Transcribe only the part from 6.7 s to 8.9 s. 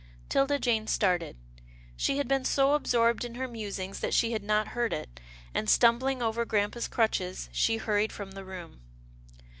crutches, she hurried from the room.